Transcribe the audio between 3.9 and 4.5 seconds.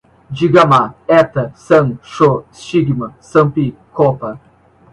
qoppa